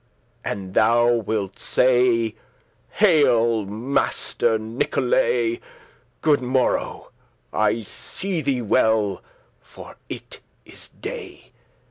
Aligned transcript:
And 0.43 0.73
thou 0.73 1.13
wilt 1.13 1.59
say, 1.59 2.33
'Hail, 2.93 3.67
Master 3.67 4.57
Nicholay, 4.57 5.59
Good 6.23 6.41
morrow, 6.41 7.11
I 7.53 7.83
see 7.83 8.41
thee 8.41 8.63
well, 8.63 9.21
for 9.61 9.97
it 10.09 10.39
is 10.65 10.87
day. 10.87 11.51